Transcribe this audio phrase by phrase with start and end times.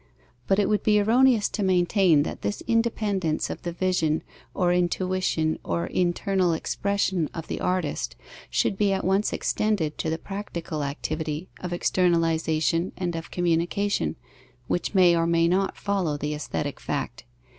[0.47, 5.59] But it would be erroneous to maintain that this independence of the vision or intuition
[5.63, 8.15] or internal expression of the artist
[8.49, 14.15] should be at once extended to the practical activity of externalization and of communication,
[14.65, 17.25] which may or may not follow the aesthetic fact.